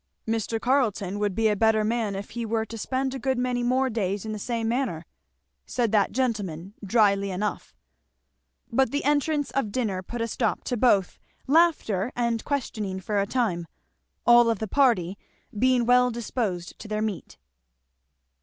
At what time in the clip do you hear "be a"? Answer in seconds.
1.35-1.55